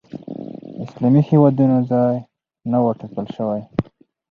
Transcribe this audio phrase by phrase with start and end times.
[0.83, 2.15] اسلامي هېوادونو ځای
[2.71, 3.61] نه و ټاکل شوی